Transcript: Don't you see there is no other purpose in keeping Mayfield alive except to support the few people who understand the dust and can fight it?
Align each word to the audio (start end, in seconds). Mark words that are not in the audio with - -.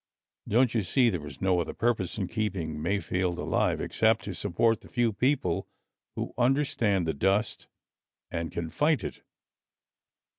Don't 0.47 0.73
you 0.73 0.81
see 0.81 1.11
there 1.11 1.27
is 1.27 1.43
no 1.43 1.59
other 1.59 1.75
purpose 1.75 2.17
in 2.17 2.27
keeping 2.27 2.81
Mayfield 2.81 3.37
alive 3.37 3.79
except 3.79 4.23
to 4.23 4.33
support 4.33 4.81
the 4.81 4.87
few 4.89 5.13
people 5.13 5.67
who 6.15 6.33
understand 6.39 7.05
the 7.05 7.13
dust 7.13 7.67
and 8.31 8.51
can 8.51 8.71
fight 8.71 9.03
it? 9.03 9.21